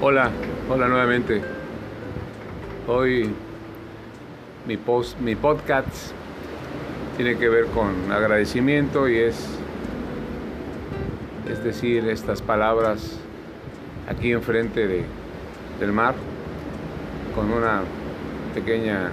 [0.00, 0.28] Hola,
[0.68, 1.40] hola nuevamente.
[2.88, 3.30] Hoy
[4.66, 6.10] mi, post, mi podcast
[7.16, 9.48] tiene que ver con agradecimiento y es,
[11.48, 13.20] es decir, estas palabras
[14.08, 15.04] aquí enfrente de,
[15.78, 16.16] del mar
[17.36, 17.82] con una
[18.52, 19.10] pequeña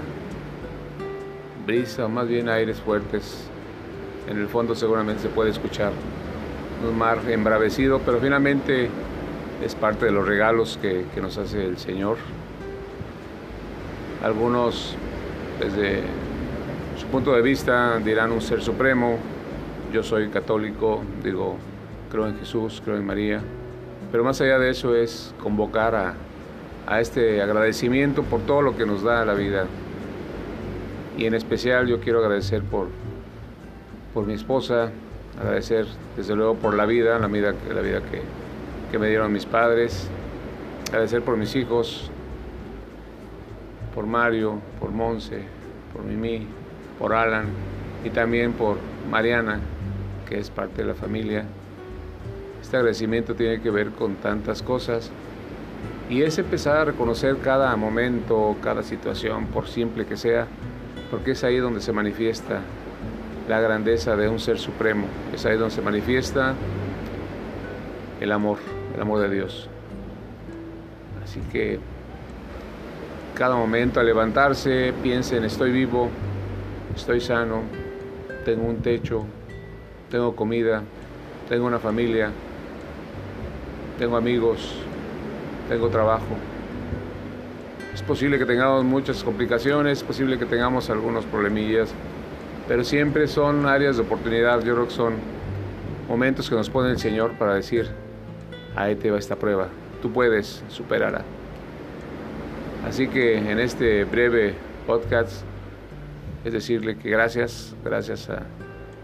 [1.66, 3.48] brisa o más bien aires fuertes.
[4.28, 5.94] En el fondo seguramente se puede escuchar
[6.90, 8.90] un mar embravecido, pero finalmente
[9.64, 12.18] es parte de los regalos que, nos hace el Señor.
[14.24, 14.96] Algunos
[15.60, 16.02] desde
[17.00, 19.18] su punto de vista dirán un ser supremo,
[19.94, 21.58] yo soy católico, digo,
[22.10, 23.42] creo en Jesús, creo en María,
[24.12, 26.14] pero más allá de eso es convocar a,
[26.88, 29.66] a este agradecimiento por todo lo que nos da la vida.
[31.18, 32.88] Y en especial yo quiero agradecer por,
[34.14, 34.92] por mi esposa,
[35.40, 35.86] agradecer
[36.18, 38.22] desde luego por la vida, la vida, la vida que,
[38.92, 40.10] que me dieron mis padres,
[40.90, 42.12] agradecer por mis hijos,
[43.96, 45.44] por Mario, por Monse,
[45.94, 46.46] por Mimi,
[47.00, 47.46] por Alan
[48.04, 48.78] y también por
[49.10, 49.62] Mariana,
[50.28, 51.46] que es parte de la familia.
[52.62, 55.10] Este agradecimiento tiene que ver con tantas cosas
[56.10, 60.48] y es empezar a reconocer cada momento, cada situación, por simple que sea,
[61.10, 62.60] porque es ahí donde se manifiesta
[63.48, 66.54] la grandeza de un ser supremo, es ahí donde se manifiesta
[68.20, 69.70] el amor el amor de Dios.
[71.24, 71.80] Así que
[73.36, 76.10] cada momento al levantarse piensen, estoy vivo,
[76.96, 77.62] estoy sano,
[78.46, 79.26] tengo un techo,
[80.10, 80.84] tengo comida,
[81.48, 82.30] tengo una familia,
[83.98, 84.76] tengo amigos,
[85.70, 86.36] tengo trabajo.
[87.94, 91.94] Es posible que tengamos muchas complicaciones, es posible que tengamos algunos problemillas,
[92.68, 94.62] pero siempre son áreas de oportunidad.
[94.64, 95.14] Yo creo que son
[96.08, 97.90] momentos que nos pone el Señor para decir,
[98.76, 99.68] ahí te va esta prueba.
[100.02, 101.24] Tú puedes, superarla.
[102.88, 104.56] Así que en este breve
[104.88, 105.44] podcast
[106.44, 108.38] es decirle que gracias, gracias a,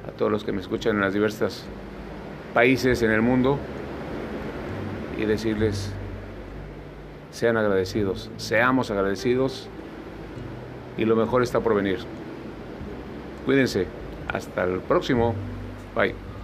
[0.07, 1.65] a todos los que me escuchan en las diversas
[2.53, 3.59] países en el mundo
[5.17, 5.91] y decirles
[7.31, 9.67] sean agradecidos, seamos agradecidos
[10.97, 11.99] y lo mejor está por venir.
[13.45, 13.85] Cuídense,
[14.27, 15.35] hasta el próximo,
[15.95, 16.36] bye.